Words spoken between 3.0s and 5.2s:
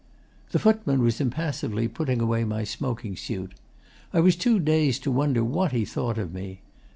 suit. I was too dazed to